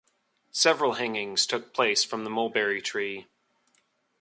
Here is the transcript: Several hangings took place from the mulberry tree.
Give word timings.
Several 0.51 0.93
hangings 0.93 1.45
took 1.45 1.75
place 1.75 2.03
from 2.03 2.23
the 2.23 2.31
mulberry 2.31 2.81
tree. 2.81 3.27